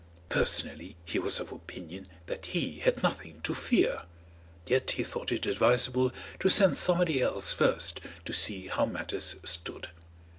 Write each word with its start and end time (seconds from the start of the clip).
Personally, 0.29 0.95
he 1.05 1.19
was 1.19 1.39
of 1.39 1.51
opinion 1.51 2.07
that 2.25 2.47
he 2.47 2.79
had 2.79 3.03
nothing 3.03 3.39
to 3.41 3.53
fear, 3.53 4.05
yet 4.65 4.89
he 4.89 5.03
thought 5.03 5.31
it 5.31 5.45
advisable 5.45 6.11
to 6.39 6.49
send 6.49 6.75
somebody 6.75 7.21
else 7.21 7.53
first 7.53 8.01
to 8.25 8.33
see 8.33 8.65
how 8.65 8.87
matters 8.87 9.35
stood. 9.45 9.89